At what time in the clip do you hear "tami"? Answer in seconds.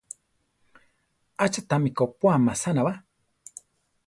1.69-1.89